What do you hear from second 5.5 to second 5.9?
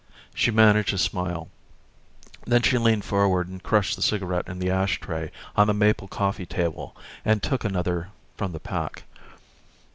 on the